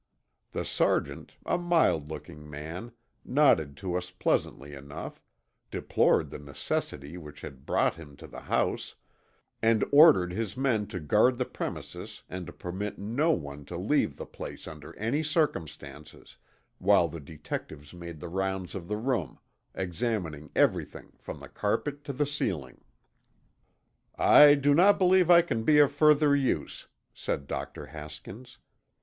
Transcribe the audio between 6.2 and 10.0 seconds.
the necessity which had brought him to the house, and